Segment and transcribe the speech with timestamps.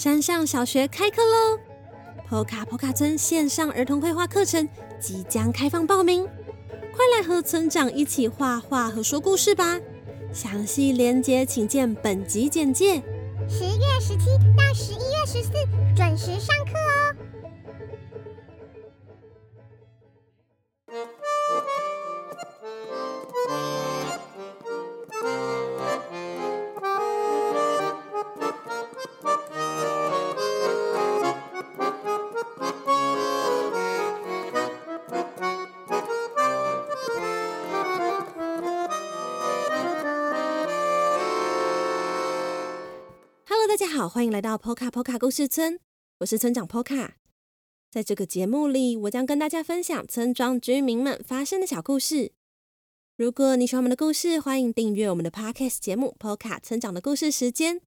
[0.00, 1.58] 山上小学开课喽
[2.26, 4.66] ！p 卡 k 卡村线上儿童绘画课程
[4.98, 9.78] 即将开放报名，快来和村长一起画画和说故事吧！
[10.32, 12.94] 详细连接请见本集简介。
[13.46, 14.24] 十月十七
[14.56, 15.50] 到十一月十四
[15.94, 16.79] 准时上课
[44.00, 45.78] 好，欢迎来到 Poka Poka 故事村，
[46.20, 47.10] 我是村长 Poka。
[47.90, 52.32] 在这个节目里，我将跟大家分享村庄居民们发生的小故事。
[53.18, 57.82] 如果你喜欢我们的故事，欢迎订阅我们的 Podcast 节目 Poka 村长的故事时间。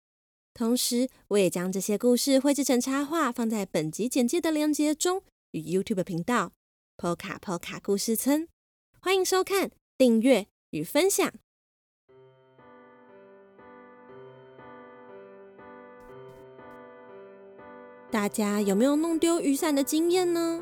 [0.54, 6.52] 同时，我也将这些故事绘制成插画，放在本集简介的链接中与 YouTube 频道
[6.96, 8.48] Poka Poka 故事村。
[9.02, 11.34] 欢迎收看、订阅与分享。
[18.14, 20.62] 大家有没有弄丢雨伞的经验呢？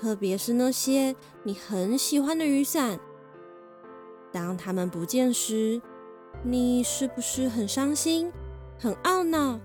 [0.00, 3.00] 特别是那些你很喜欢的雨伞，
[4.30, 5.82] 当它们不见时，
[6.44, 8.32] 你是不是很伤心、
[8.78, 9.58] 很懊恼，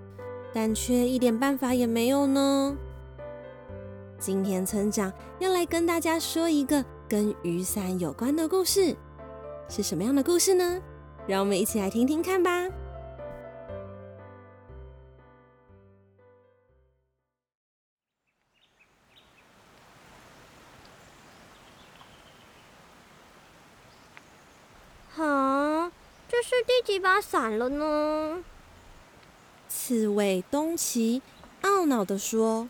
[0.51, 2.75] 但却一点办法也没有呢？
[4.17, 8.95] 今天村长要来跟大家说一个跟雨伞有关的故事，
[9.69, 10.81] 是什么样的故事呢？
[11.27, 12.67] 让我们一起来听听看吧。
[25.23, 25.91] 啊，
[26.27, 28.43] 这是第几把伞了呢？
[29.69, 31.21] 刺猬东奇
[31.61, 32.67] 懊恼地说：“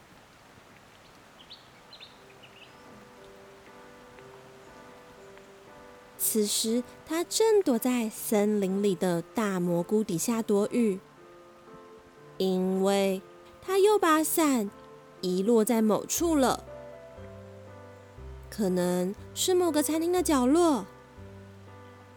[6.18, 11.00] 此时他正躲在森林里的大蘑菇底下躲雨，
[12.38, 13.22] 因为
[13.62, 14.70] 他又把伞
[15.22, 16.64] 遗落在某处了，
[18.50, 20.86] 可能是某个餐厅的角落，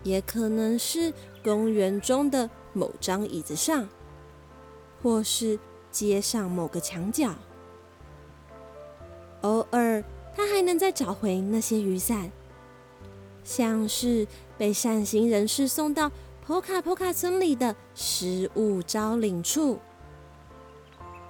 [0.02, 1.12] 也可能是……”
[1.46, 3.88] 公园中的某张椅子上，
[5.00, 5.56] 或是
[5.92, 7.36] 街上某个墙角。
[9.42, 10.02] 偶尔，
[10.34, 12.32] 他还能再找回那些雨伞，
[13.44, 14.26] 像是
[14.58, 16.10] 被善心人士送到
[16.44, 19.78] 坡卡坡卡村里的失物招领处。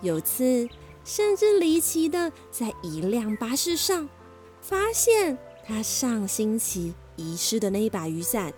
[0.00, 0.66] 有次，
[1.04, 4.08] 甚至离奇的在一辆巴士上
[4.62, 8.52] 发现他上星期遗失的那一把雨伞。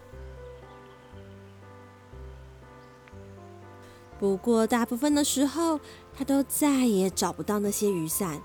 [4.19, 5.78] 不过，大部分的时候，
[6.12, 8.42] 他都再也找不到那些雨伞，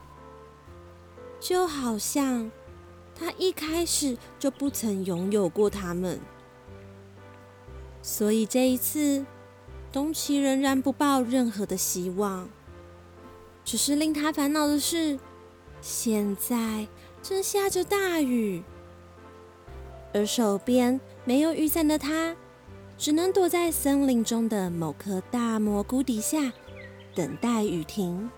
[1.39, 2.51] 就好像
[3.15, 6.19] 他一开始就不曾拥有过它们。
[8.03, 9.25] 所以这一次，
[9.91, 12.47] 东奇仍然不抱任何的希望。
[13.65, 15.17] 只是令他烦恼的是，
[15.81, 16.87] 现在
[17.23, 18.61] 正下着大雨，
[20.13, 22.35] 而手边没有雨伞的他。
[22.95, 26.53] 只能躲在森林中的某棵大蘑菇底下，
[27.13, 28.29] 等待雨停。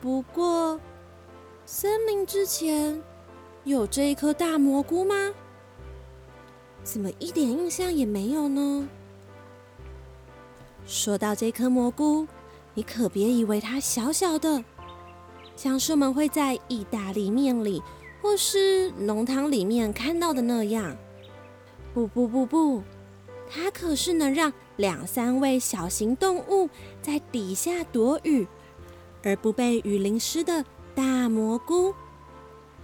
[0.00, 0.80] 不过，
[1.66, 3.00] 森林之前
[3.64, 5.32] 有这一颗大蘑菇吗？
[6.82, 8.88] 怎么一点印象也没有呢？
[10.86, 12.26] 说到这颗蘑菇，
[12.72, 14.64] 你可别以为它小小的，
[15.54, 17.82] 像是我们会在意大利面里
[18.24, 20.96] 或是浓汤里面看到的那样。
[21.92, 22.82] 不不不不，
[23.50, 26.70] 它可是能让两三位小型动物
[27.02, 28.46] 在底下躲雨，
[29.22, 30.64] 而不被雨淋湿的
[30.94, 31.94] 大蘑菇，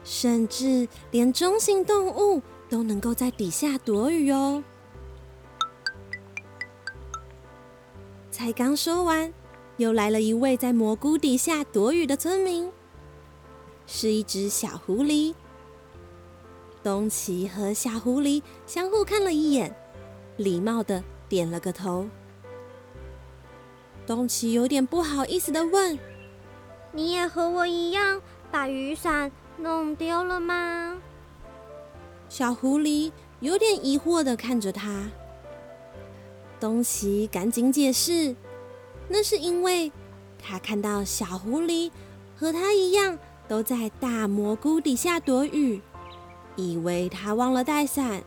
[0.05, 4.63] 甚至连中型动物都能够在底下躲雨哦。
[8.31, 9.33] 才刚说完，
[9.79, 12.71] 又来了一位在蘑菇底下躲雨的村民，
[13.93, 15.35] 是一只小狐狸。
[16.81, 19.75] 东奇和小狐狸相互看了一眼，
[20.37, 22.09] 礼貌的点了个头。
[24.07, 25.99] 东奇有点不好意思的问
[26.93, 31.03] ：“你也和我一样把雨伞弄丢了吗？”
[32.31, 33.11] 小狐狸
[33.41, 35.11] 有点疑惑的看着他。
[36.61, 38.37] 东奇赶紧解释
[39.09, 39.91] ：“那是因为
[40.39, 41.91] 他看到小狐狸
[42.37, 43.19] 和他一样
[43.51, 45.83] 都在大蘑菇底下躲雨。”
[46.55, 48.23] 以为他忘了带伞，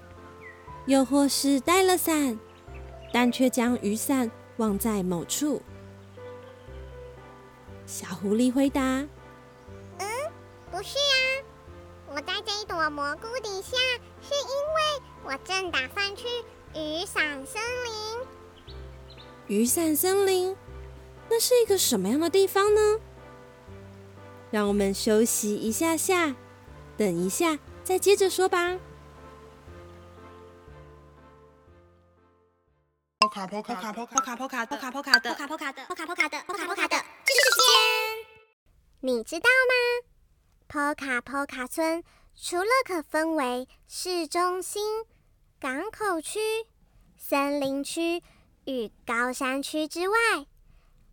[0.85, 2.37] 又或是带了伞，
[3.13, 5.61] 但却将雨伞忘在某处。
[7.85, 8.81] 小狐狸回答
[9.99, 10.07] ：“嗯，
[10.71, 11.15] 不是啊，
[12.09, 13.77] 我在这一朵蘑菇底下，
[14.21, 16.27] 是因为我正打算去
[16.73, 18.27] 雨伞森林。
[19.47, 20.55] 雨伞森林，
[21.29, 22.99] 那是一个什么样的地方呢？
[24.53, 26.35] 让我们休息一下下，
[26.95, 28.77] 等一下再接着说吧。”
[33.17, 37.03] 波卡波卡波卡波卡波卡波卡的波卡波卡的波卡波卡的波卡波卡的时间，
[38.99, 39.73] 你知道吗？
[40.67, 42.03] 波卡波卡村
[42.35, 44.83] 除了可分为市中心、
[45.59, 46.39] 港口区、
[47.17, 48.21] 森林区
[48.65, 50.15] 与高山区之外，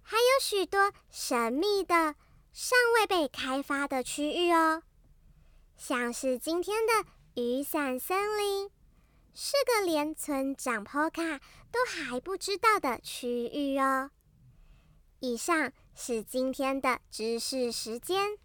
[0.03, 2.17] 还有许多神秘的、
[2.53, 4.83] 尚未被开发的区域哦，
[5.77, 7.09] 像是今天的
[7.41, 8.71] 雨伞森林。
[9.33, 14.11] 是个连村长 Poka 都还不知道的区域哦。
[15.21, 18.37] 以上是今天的知识时间。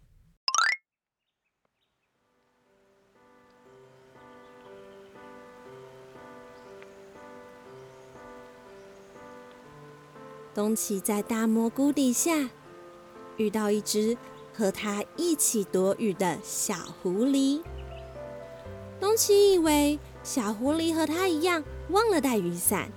[10.54, 12.48] 东奇在大蘑菇底下
[13.36, 14.16] 遇到一只
[14.52, 17.62] 和他一起躲雨的小狐狸。
[19.00, 19.98] 东奇以为。
[20.26, 22.90] 小狐狸和他一样忘了带雨伞，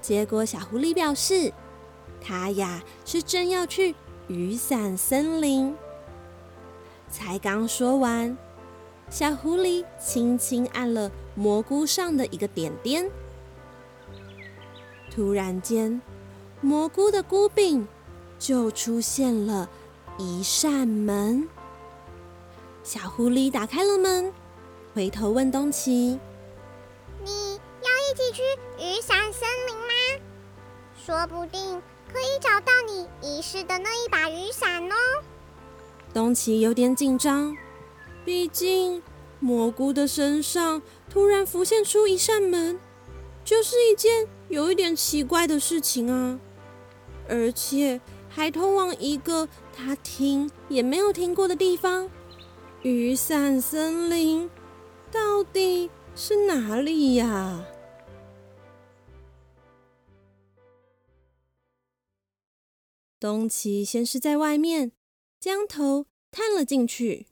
[0.00, 1.52] 结果小狐狸表示，
[2.22, 3.94] 他呀是正要去
[4.28, 5.76] 雨伞森林。
[7.10, 8.34] 才刚说完，
[9.10, 13.10] 小狐狸轻轻按了蘑菇上的一个点点，
[15.10, 16.00] 突然间，
[16.62, 17.86] 蘑菇的菇柄
[18.38, 19.68] 就出现了
[20.18, 21.48] 一扇门。
[22.82, 24.32] 小狐狸打开了门。
[24.94, 26.18] 回头问东奇
[27.22, 28.42] ：“你要一起去
[28.78, 30.24] 雨伞森林吗？
[30.96, 31.80] 说不定
[32.12, 34.94] 可以找到你遗失的那一把雨伞哦。”
[36.12, 37.56] 东奇有点紧张，
[38.24, 39.02] 毕竟
[39.38, 42.80] 蘑菇的身上突然浮现出一扇门，
[43.44, 46.40] 就是一件有一点奇怪的事情啊！
[47.28, 48.00] 而且
[48.38, 52.08] 还通往一个他听也没有听过的地方——
[52.82, 54.48] 雨伞森林。
[55.10, 57.66] 到底是哪里呀？
[63.18, 64.92] 东奇先是在外面
[65.40, 67.26] 将头探了进去，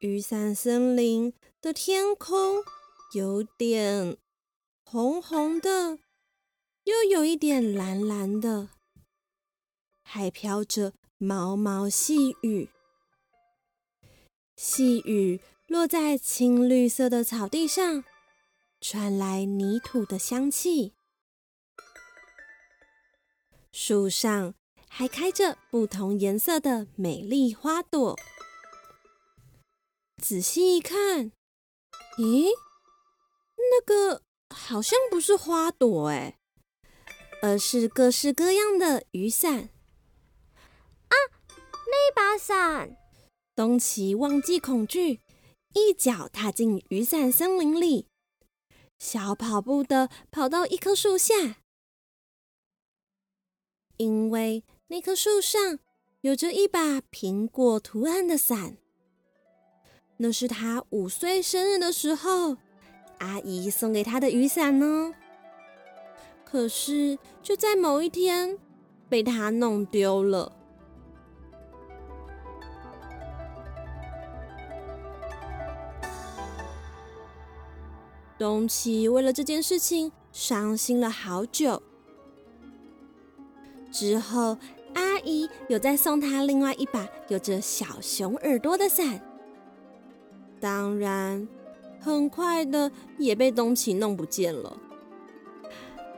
[0.00, 1.32] 雨伞森林
[1.62, 2.62] 的天空
[3.14, 4.16] 有点
[4.82, 6.00] 红红的，
[6.82, 8.70] 又有一点蓝蓝的。
[10.02, 12.68] 还飘着毛毛细雨，
[14.56, 18.02] 细雨落在青绿色的草地上，
[18.80, 20.94] 传来泥土的香气。
[23.70, 24.54] 树上
[24.88, 28.18] 还开着不同颜色的美丽花朵。
[30.20, 31.30] 仔细一看，
[32.18, 32.48] 咦，
[33.74, 34.22] 那个
[34.54, 36.38] 好像不是花朵哎，
[37.42, 39.70] 而是各式各样的雨伞。
[41.08, 41.14] 啊。
[41.86, 42.96] 那把伞，
[43.54, 45.20] 东奇忘记恐惧，
[45.74, 48.08] 一脚踏进雨伞森林里，
[48.98, 51.58] 小跑步的跑到一棵树下，
[53.96, 55.78] 因为那棵树上
[56.22, 58.78] 有着一把苹果图案的伞，
[60.16, 62.56] 那是他五岁生日的时候
[63.18, 65.14] 阿姨送给他的雨伞呢。
[66.44, 68.58] 可是就在某一天，
[69.08, 70.52] 被他弄丢了。
[78.36, 81.82] 东奇为了这件事情伤心了好久。
[83.90, 84.58] 之后，
[84.94, 89.20] 阿姨有再送他另外一把有着小熊耳朵的伞，
[90.60, 91.46] 当然，
[92.04, 94.76] 很快的也被东奇弄不见了。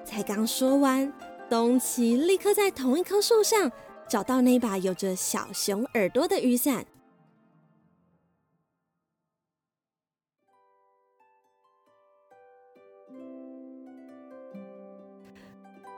[0.04, 1.12] 才刚说完，
[1.48, 3.70] 东奇立刻在同一棵树上
[4.08, 6.84] 找到那把有着小熊耳朵的雨伞。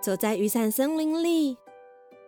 [0.02, 1.56] 走在雨伞森林里，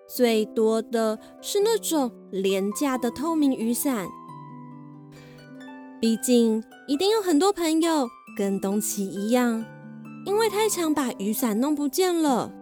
[0.09, 4.09] 最多的是那种廉价的透明雨伞。
[6.01, 9.65] 毕竟，一定有很多朋友跟东奇一样，
[10.27, 12.53] 因为太常把雨伞弄不见了，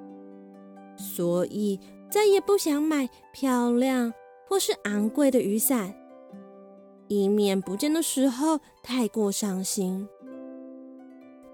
[0.99, 1.81] 所以
[2.11, 4.13] 再也不想买漂亮
[4.47, 5.95] 或是昂贵的雨伞。
[7.07, 10.07] 以免不见的时候太过伤心。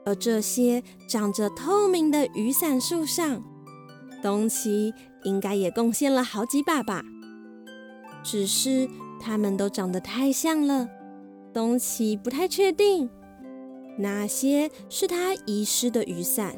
[0.05, 3.41] 而这些长着透明的雨伞树上，
[4.21, 7.05] 东奇应该也贡献了好几把吧。
[8.25, 8.89] 只是
[9.21, 10.89] 它们都长得太像了，
[11.55, 13.09] 东奇不太确定
[13.97, 16.49] 哪些是他遗失的雨伞。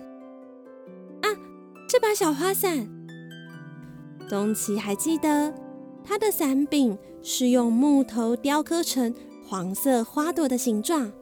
[1.21, 1.29] 啊，
[1.87, 2.89] 这把小花伞，
[4.27, 5.53] 东奇还记得，
[6.03, 9.15] 它的伞柄是用木头雕刻成
[9.47, 11.13] 黄色花朵的形状，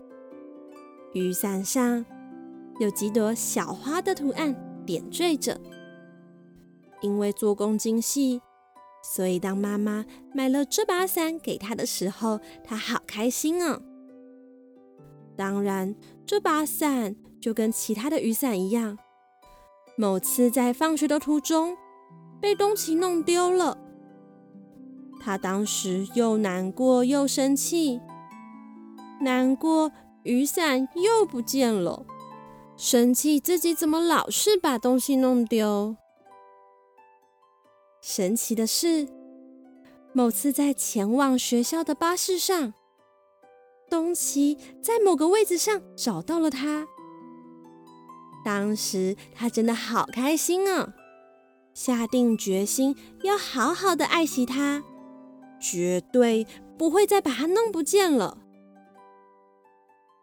[1.12, 2.06] 雨伞上。
[2.80, 4.52] 有几朵小花的图案
[4.84, 5.60] 点缀着，
[7.02, 8.40] 因为做工精细，
[9.06, 13.82] 所以当妈妈买了这把伞给她的时候，她好开心哦。
[15.36, 15.94] 当然，
[16.24, 18.96] 这把伞就跟其他的雨伞一样，
[19.98, 21.76] 某次在放学的途中
[22.40, 23.76] 被东奇弄丢了。
[25.20, 28.00] 他当时又难过又生气，
[29.20, 29.92] 难过
[30.22, 32.06] 雨伞又不见了。
[32.76, 35.96] 生气自己怎么老是把东西弄丢？
[38.06, 39.08] 神奇的是，
[40.12, 42.74] 某次在前往学校的巴士上，
[43.88, 46.86] 东奇在某个位置上找到了它。
[48.44, 50.92] 当时他真的好开心啊，
[51.72, 54.84] 下定决心要好好的爱惜它，
[55.58, 56.46] 绝对
[56.76, 58.36] 不会再把它弄不见了。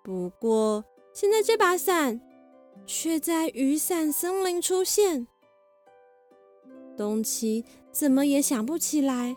[0.04, 0.86] 不过
[1.16, 2.22] 现在这把伞。
[2.88, 5.28] 却在雨伞森林出现。
[7.02, 9.36] 东奇怎么也想不起来，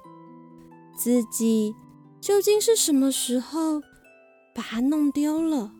[0.98, 1.74] 自己
[2.20, 3.80] 究竟是什么时候
[4.54, 5.72] 把它弄丢了。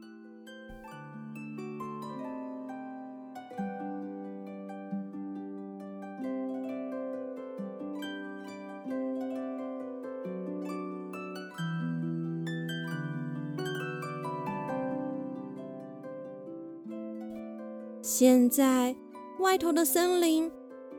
[18.01, 18.95] 现在
[19.41, 20.51] 外头的森林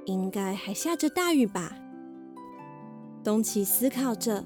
[0.05, 1.75] 应该还下着大雨吧？
[3.23, 4.43] 东奇思考着，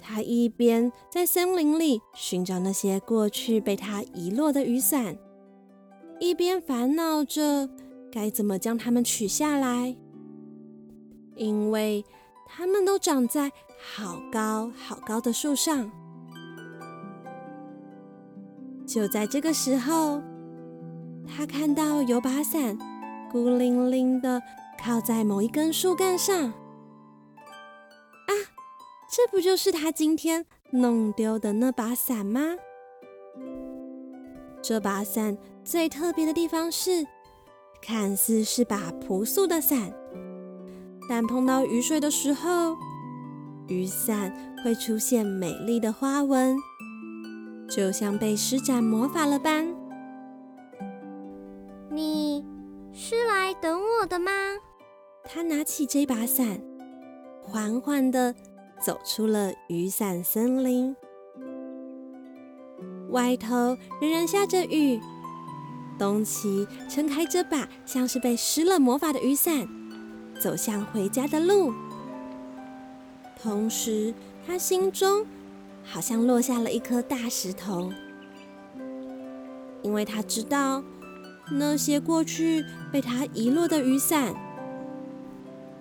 [0.00, 5.16] 他一边在森林里寻找那些过去被他遗落的雨伞，
[6.18, 7.68] 一边烦恼着
[8.10, 9.96] 该怎么将它们取下来，
[11.36, 12.04] 因为
[12.46, 13.52] 它们都长在
[13.94, 15.90] 好高好高的树上。
[18.84, 20.22] 就在这个时候。
[21.28, 22.78] 他看到有把伞
[23.36, 24.42] 孤零零的
[24.82, 26.52] 靠在某一根树干上，啊，
[29.10, 32.40] 这不就是他今天弄丢的那把伞吗？
[34.62, 37.06] 这把伞最特别的地方是，
[37.82, 39.92] 看似是把朴素的伞，
[41.06, 42.74] 但碰到雨水的时候，
[43.68, 46.56] 雨伞会出现美丽的花纹，
[47.68, 49.75] 就像被施展魔法了般。
[53.60, 54.30] 等我的吗？
[55.24, 56.60] 他拿起这把伞，
[57.42, 58.34] 缓缓地
[58.80, 60.94] 走出了雨伞森林。
[63.10, 65.00] 外头仍然下着雨，
[65.98, 69.66] 东奇撑开这把像是被施了魔法的雨伞，
[70.40, 71.72] 走向回家的路。
[73.40, 74.14] 同时，
[74.46, 75.26] 他心中
[75.82, 77.90] 好像落下了一颗大石头，
[79.82, 80.82] 因为他知道。
[81.50, 84.34] 那些过去被他遗落的雨伞，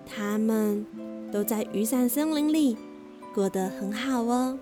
[0.06, 0.86] 他们
[1.32, 2.78] 都在雨伞森林里
[3.34, 4.60] 过得很好哦。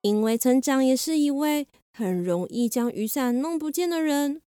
[0.00, 4.40] 因为村长也是一位很容易将雨伞弄不见的人，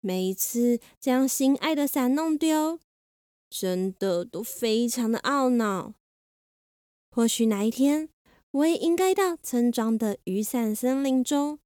[0.00, 2.80] 每一次将心爱的伞弄丢，
[3.50, 5.92] 真的都非常的懊恼。
[7.14, 8.08] 或许哪一天，
[8.52, 11.58] 我也应该到村庄的雨伞森林中，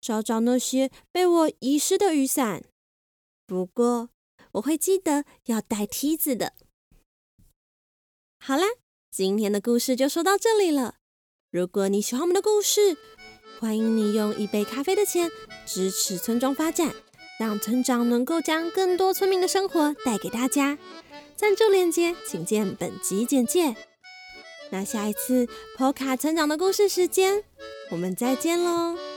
[0.00, 2.64] 找找那些被我遗失的雨伞。
[3.46, 4.08] 不过，
[4.52, 6.54] 我会记得要带梯子的。
[8.38, 8.64] 好啦，
[9.10, 10.94] 今天的故事就说到这里了。
[11.50, 12.96] 如果你喜欢我们的故事，
[13.60, 15.30] 欢迎你用一杯咖啡的钱
[15.66, 16.94] 支持村庄发展，
[17.38, 20.78] 让村长能够将更多村民的生活带给大家。
[21.36, 23.91] 赞助链接请见本集简介。
[24.72, 27.44] 那下一次 PO 卡成长的故事时间，
[27.90, 29.11] 我们再见喽。